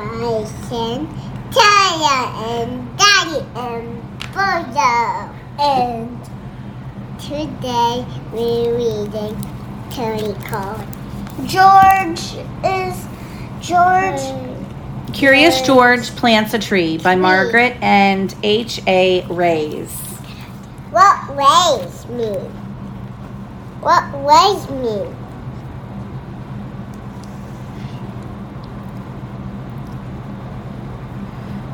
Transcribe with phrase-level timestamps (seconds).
[0.00, 1.06] Mommy, Bryson,
[1.50, 5.34] Taya, and Daddy, and Bozo.
[5.58, 6.18] And
[7.20, 9.36] today we're reading
[9.90, 10.80] Tony Cole.
[11.46, 12.20] George
[12.64, 13.06] is
[13.60, 14.20] George.
[14.20, 15.12] Hmm.
[15.12, 19.26] Curious George Plants a Tree by Margaret and H.A.
[19.26, 19.90] Reys.
[20.90, 22.38] What ways me?
[23.80, 25.19] What ways me?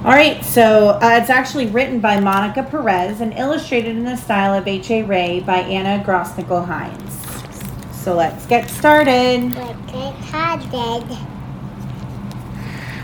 [0.07, 4.55] All right, so uh, it's actually written by Monica Perez and illustrated in the style
[4.55, 5.03] of H.A.
[5.03, 8.05] Rey by Anna Grossnickle Hines.
[8.05, 9.53] So let's get started.
[9.53, 9.95] Look
[10.33, 11.19] at dead.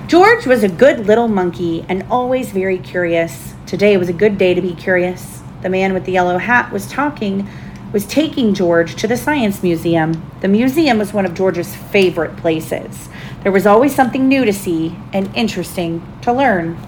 [0.06, 3.54] George was a good little monkey and always very curious.
[3.66, 5.42] Today was a good day to be curious.
[5.62, 7.48] The man with the yellow hat was talking,
[7.92, 10.30] was taking George to the Science Museum.
[10.40, 13.08] The museum was one of George's favorite places.
[13.42, 16.78] There was always something new to see and interesting to learn.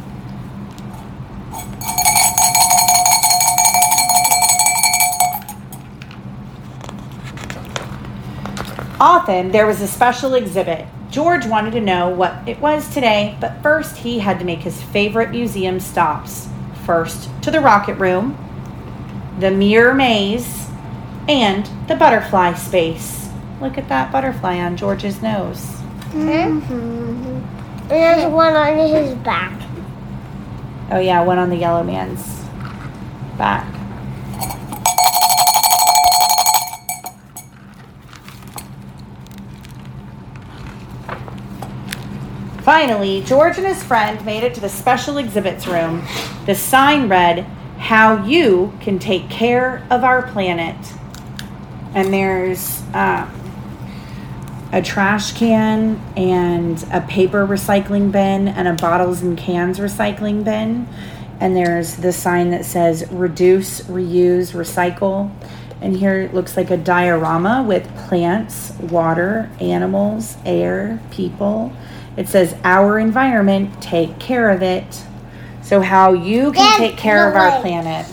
[9.25, 10.87] Often there was a special exhibit.
[11.09, 14.83] George wanted to know what it was today, but first he had to make his
[14.83, 16.47] favorite museum stops.
[16.85, 18.37] First to the rocket room,
[19.39, 20.69] the mirror maze,
[21.27, 23.31] and the butterfly space.
[23.63, 25.65] Look at that butterfly on George's nose.
[26.11, 27.89] Mm-hmm.
[27.89, 29.59] There's one on his back.
[30.91, 32.43] Oh, yeah, one on the yellow man's
[33.39, 33.74] back.
[42.75, 46.05] Finally, George and his friend made it to the special exhibits room.
[46.45, 47.45] The sign read,
[47.79, 50.75] How You Can Take Care of Our Planet.
[51.95, 53.31] And there's uh,
[54.73, 60.89] a trash can and a paper recycling bin and a bottles and cans recycling bin.
[61.39, 65.31] And there's the sign that says reduce, reuse, recycle.
[65.81, 71.73] And here it looks like a diorama with plants, water, animals, air, people.
[72.17, 75.03] It says our environment, take care of it.
[75.63, 78.07] So, how you can take care of our planet.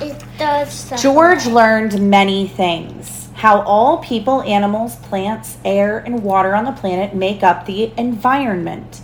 [0.00, 0.90] It does.
[1.00, 3.28] George learned many things.
[3.34, 9.02] How all people, animals, plants, air, and water on the planet make up the environment.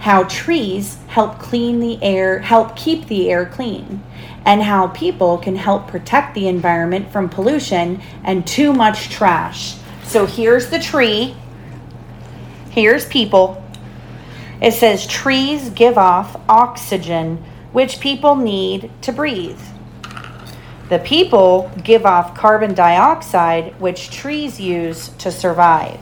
[0.00, 4.02] How trees help clean the air, help keep the air clean.
[4.44, 9.76] And how people can help protect the environment from pollution and too much trash.
[10.02, 11.34] So here's the tree.
[12.70, 13.63] Here's people.
[14.64, 17.36] It says trees give off oxygen,
[17.72, 19.60] which people need to breathe.
[20.88, 26.00] The people give off carbon dioxide, which trees use to survive.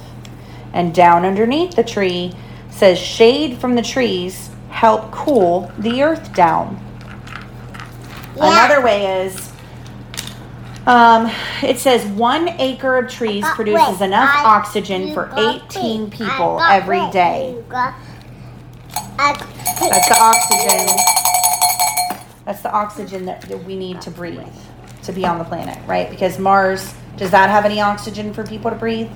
[0.73, 2.35] And down underneath the tree
[2.71, 6.79] says shade from the trees help cool the earth down.
[8.37, 8.47] Yeah.
[8.53, 9.53] Another way is
[10.87, 11.31] um,
[11.65, 16.61] it says one acre of trees Uh, produces wait, enough I- oxygen for 18 people
[16.61, 17.57] every day.
[17.69, 18.12] got every wait, day.
[19.13, 20.97] You got- I- That's the oxygen.
[22.45, 24.41] That's the oxygen that, that we need to breathe
[25.05, 26.11] to be on the planet, right?
[26.11, 29.11] Because Mars, does that have any oxygen for people to breathe?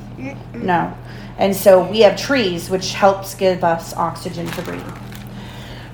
[0.55, 0.93] No.
[1.39, 4.87] And so we have trees, which helps give us oxygen to breathe.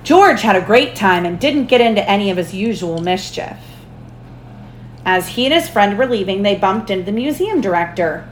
[0.03, 3.57] George had a great time and didn't get into any of his usual mischief.
[5.05, 8.27] As he and his friend were leaving, they bumped into the museum director.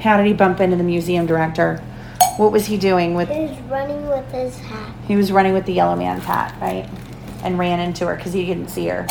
[0.00, 1.82] How did he bump into the museum director?
[2.38, 4.94] What was he doing with He's running with his hat.
[5.08, 6.88] he was running with the yellow man's hat, right?
[7.42, 9.08] And ran into her because he didn't see her.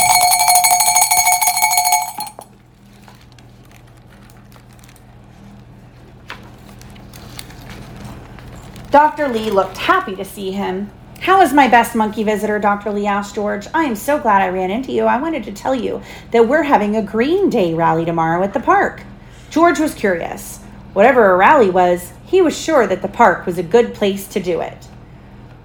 [8.91, 9.27] Dr.
[9.27, 10.89] Lee looked happy to see him.
[11.19, 12.59] How is my best monkey visitor?
[12.59, 12.91] Dr.
[12.91, 13.67] Lee asked George.
[13.73, 15.03] I am so glad I ran into you.
[15.03, 16.01] I wanted to tell you
[16.31, 19.03] that we're having a Green Day rally tomorrow at the park.
[19.49, 20.61] George was curious.
[20.97, 24.39] Whatever a rally was, he was sure that the park was a good place to
[24.39, 24.87] do it.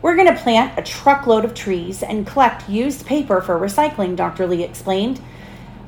[0.02, 4.46] We're going to plant a truckload of trees and collect used paper for recycling, Dr.
[4.46, 5.23] Lee explained.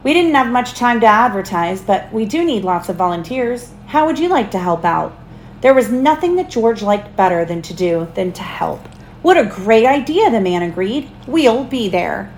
[0.02, 3.70] We didn't have much time to advertise, but we do need lots of volunteers.
[3.88, 5.14] How would you like to help out?
[5.60, 8.80] There was nothing that George liked better than to do than to help.
[9.20, 11.10] What a great idea, the man agreed.
[11.26, 12.32] We'll be there.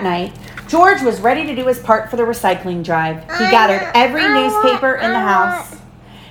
[0.00, 0.32] That night,
[0.66, 3.20] George was ready to do his part for the recycling drive.
[3.38, 5.76] He gathered every newspaper in the house.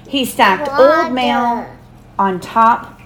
[0.08, 1.70] He stacked old mail
[2.18, 3.00] on top.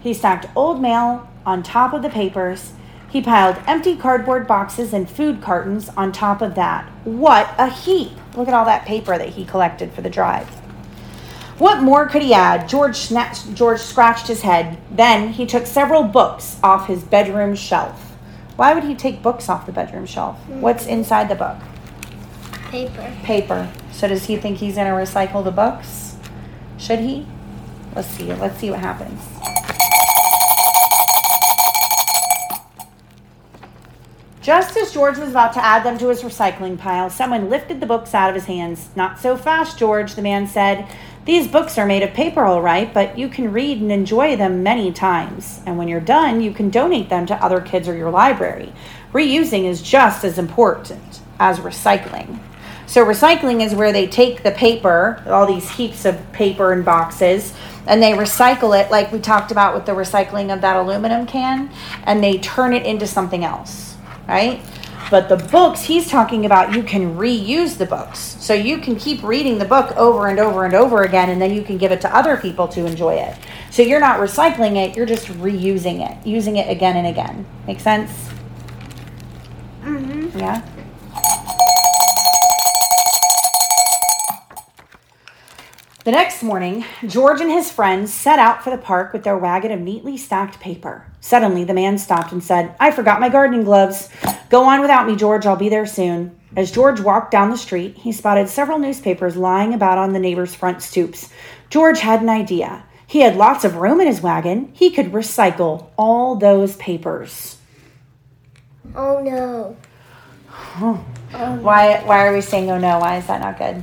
[0.00, 2.72] He stacked old mail on top of the papers.
[3.08, 6.90] He piled empty cardboard boxes and food cartons on top of that.
[7.04, 8.10] What a heap!
[8.34, 10.48] Look at all that paper that he collected for the drive.
[11.58, 12.68] What more could he add?
[12.68, 14.78] George snatched, George scratched his head.
[14.90, 18.13] Then he took several books off his bedroom shelf.
[18.56, 20.38] Why would he take books off the bedroom shelf?
[20.44, 20.60] Hmm.
[20.60, 21.56] What's inside the book?
[22.70, 23.12] Paper.
[23.22, 23.72] Paper.
[23.92, 26.16] So does he think he's going to recycle the books?
[26.78, 27.26] Should he?
[27.94, 28.32] Let's see.
[28.32, 29.20] Let's see what happens.
[34.40, 37.86] Just as George was about to add them to his recycling pile, someone lifted the
[37.86, 38.90] books out of his hands.
[38.94, 40.86] Not so fast, George, the man said.
[41.24, 44.62] These books are made of paper, all right, but you can read and enjoy them
[44.62, 45.62] many times.
[45.64, 48.72] And when you're done, you can donate them to other kids or your library.
[49.12, 52.40] Reusing is just as important as recycling.
[52.86, 57.54] So, recycling is where they take the paper, all these heaps of paper and boxes,
[57.86, 61.70] and they recycle it, like we talked about with the recycling of that aluminum can,
[62.04, 63.96] and they turn it into something else,
[64.28, 64.60] right?
[65.10, 68.36] But the books he's talking about, you can reuse the books.
[68.40, 71.52] So you can keep reading the book over and over and over again, and then
[71.52, 73.36] you can give it to other people to enjoy it.
[73.70, 77.46] So you're not recycling it, you're just reusing it, using it again and again.
[77.66, 78.10] Make sense?
[79.82, 80.38] Mm-hmm.
[80.38, 80.62] Yeah?
[86.04, 89.72] The next morning, George and his friends set out for the park with their wagon
[89.72, 91.06] of neatly stacked paper.
[91.20, 94.10] Suddenly, the man stopped and said, I forgot my gardening gloves.
[94.50, 95.46] Go on without me, George.
[95.46, 96.38] I'll be there soon.
[96.56, 100.54] As George walked down the street, he spotted several newspapers lying about on the neighbor's
[100.54, 101.30] front stoops.
[101.68, 102.84] George had an idea.
[103.06, 104.70] He had lots of room in his wagon.
[104.72, 107.58] He could recycle all those papers.
[108.94, 109.76] Oh no.
[111.30, 113.00] Why, why are we saying, oh no?
[113.00, 113.82] Why is that not good?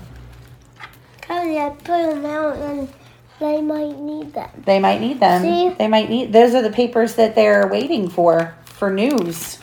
[0.82, 0.88] Oh,
[1.22, 2.94] Cause I put them out and
[3.40, 4.50] they might need them.
[4.66, 5.42] They might need them.
[5.42, 5.70] See?
[5.78, 9.60] They might need those are the papers that they're waiting for for news.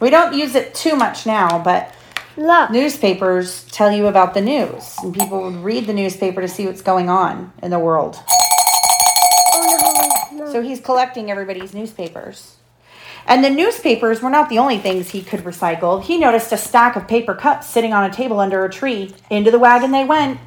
[0.00, 1.94] We don't use it too much now, but
[2.36, 2.70] Look.
[2.70, 6.82] newspapers tell you about the news, and people would read the newspaper to see what's
[6.82, 8.16] going on in the world.
[9.54, 10.44] Oh no.
[10.44, 10.52] no.
[10.52, 12.56] So he's collecting everybody's newspapers.
[13.26, 16.02] And the newspapers were not the only things he could recycle.
[16.02, 19.14] He noticed a stack of paper cups sitting on a table under a tree.
[19.28, 20.38] Into the wagon they went.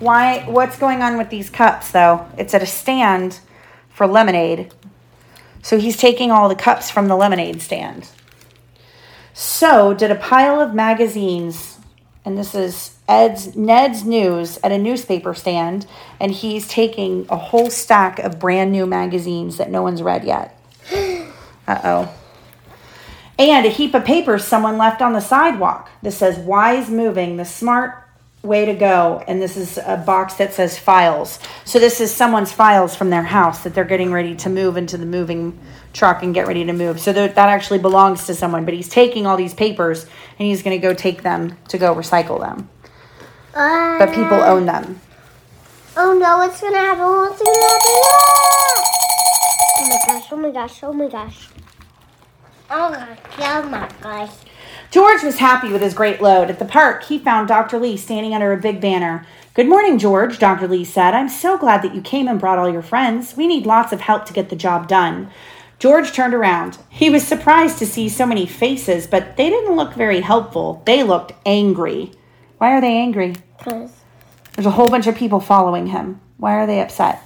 [0.00, 2.26] Why what's going on with these cups though?
[2.36, 3.38] It's at a stand
[3.88, 4.72] for lemonade.
[5.62, 8.08] So he's taking all the cups from the lemonade stand.
[9.36, 11.80] So did a pile of magazines
[12.24, 15.86] and this is Ed's Ned's news at a newspaper stand
[16.20, 20.58] and he's taking a whole stack of brand new magazines that no one's read yet.
[21.66, 22.14] Uh-oh.
[23.36, 25.90] And a heap of papers someone left on the sidewalk.
[26.00, 28.04] This says wise moving, the smart
[28.42, 29.24] way to go.
[29.26, 31.40] And this is a box that says files.
[31.64, 34.96] So this is someone's files from their house that they're getting ready to move into
[34.96, 35.58] the moving
[35.94, 37.00] truck and get ready to move.
[37.00, 40.04] So that that actually belongs to someone, but he's taking all these papers
[40.38, 42.68] and he's going to go take them to go recycle them.
[43.54, 45.00] Uh, But people own them.
[45.96, 47.04] Oh no, what's gonna happen?
[47.04, 47.90] What's gonna happen?
[48.02, 48.84] Ah!
[49.78, 51.48] Oh my gosh, oh my gosh, oh my gosh.
[52.68, 54.30] I'm my gosh.
[54.90, 56.50] George was happy with his great load.
[56.50, 57.78] At the park, he found Dr.
[57.78, 59.26] Lee standing under a big banner.
[59.54, 60.66] Good morning, George, Dr.
[60.66, 61.14] Lee said.
[61.14, 63.36] I'm so glad that you came and brought all your friends.
[63.36, 65.30] We need lots of help to get the job done.
[65.78, 66.78] George turned around.
[66.88, 70.82] He was surprised to see so many faces, but they didn't look very helpful.
[70.86, 72.12] They looked angry.
[72.58, 73.36] Why are they angry?
[73.62, 73.92] Cause,
[74.54, 76.20] There's a whole bunch of people following him.
[76.36, 77.22] Why are they upset?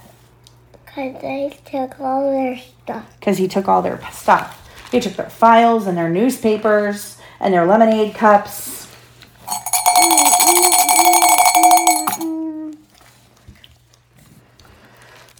[0.85, 3.19] cause they took all their stuff.
[3.19, 4.55] Because he took all their stuff.
[4.91, 8.88] He took their files and their newspapers and their lemonade cups.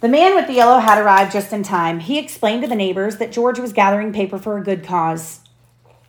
[0.00, 2.00] The man with the yellow hat arrived just in time.
[2.00, 5.40] He explained to the neighbors that George was gathering paper for a good cause.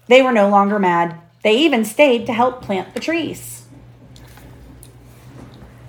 [0.07, 1.19] They were no longer mad.
[1.43, 3.65] They even stayed to help plant the trees.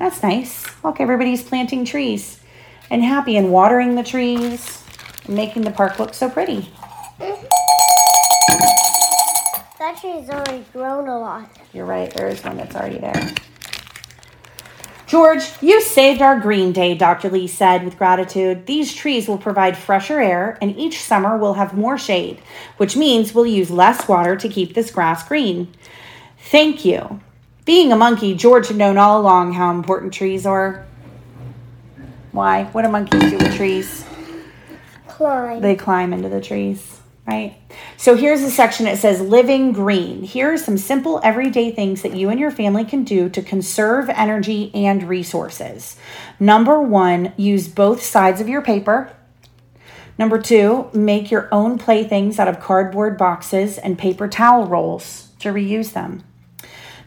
[0.01, 0.67] That's nice.
[0.83, 2.41] Look, everybody's planting trees
[2.91, 4.83] and happy and watering the trees
[5.27, 6.73] and making the park look so pretty.
[9.79, 11.49] That tree's already grown a lot.
[11.73, 13.33] You're right, there is one that's already there.
[15.13, 17.29] George, you saved our green day, Dr.
[17.29, 18.65] Lee said with gratitude.
[18.65, 22.41] These trees will provide fresher air, and each summer we'll have more shade,
[22.79, 25.71] which means we'll use less water to keep this grass green.
[26.39, 27.21] Thank you.
[27.67, 30.87] Being a monkey, George had known all along how important trees are.
[32.31, 32.65] Why?
[32.73, 34.07] What do monkeys do with trees?
[35.09, 35.61] Climb.
[35.61, 36.92] They climb into the trees,
[37.27, 37.57] right?
[37.97, 40.23] So here's a section that says living green.
[40.23, 44.09] Here are some simple everyday things that you and your family can do to conserve
[44.11, 45.97] energy and resources.
[46.41, 49.15] Number one, use both sides of your paper.
[50.19, 55.51] Number two, make your own playthings out of cardboard boxes and paper towel rolls to
[55.51, 56.25] reuse them.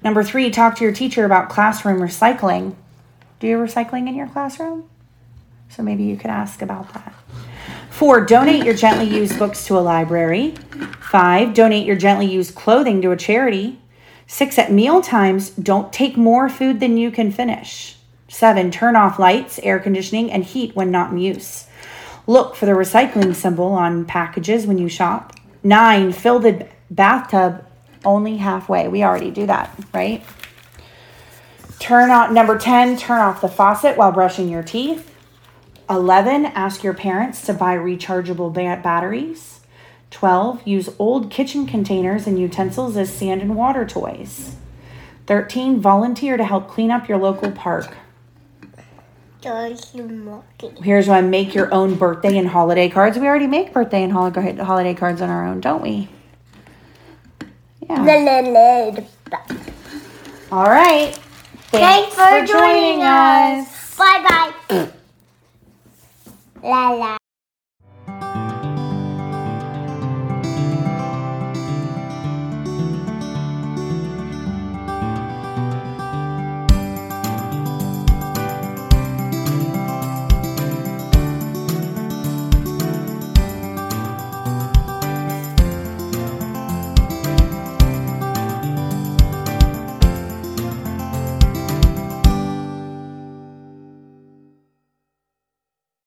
[0.04, 2.76] Number three, talk to your teacher about classroom recycling.
[3.40, 4.90] Do you recycling in your classroom?
[5.70, 7.14] So maybe you could ask about that.
[7.96, 10.52] Four, donate your gently used books to a library.
[11.00, 13.80] Five, donate your gently used clothing to a charity.
[14.28, 17.96] Six, at meal times, don't take more food than you can finish.
[18.28, 21.68] Seven, turn off lights, air conditioning, and heat when not in use.
[22.28, 25.32] Look for the recycling symbol on packages when you shop.
[25.64, 27.66] Nine, fill the bathtub
[28.04, 28.90] only halfway.
[28.90, 30.22] We already do that, right?
[31.80, 35.15] Turn on number 10, turn off the faucet while brushing your teeth.
[35.90, 39.62] 11, ask your parents to buy rechargeable ba- batteries.
[40.12, 44.56] 12, use old kitchen containers and utensils as sand and water toys.
[45.28, 47.96] 13, volunteer to help clean up your local park.
[49.42, 50.72] Don't you monkey.
[50.82, 53.18] Here's one make your own birthday and holiday cards.
[53.20, 56.10] We already make birthday and hol- holiday cards on our own, don't we?
[57.88, 58.04] Yeah.
[60.52, 61.14] All right.
[61.72, 63.96] Thanks for joining us.
[63.98, 64.92] Bye bye.
[66.66, 67.25] 啦啦。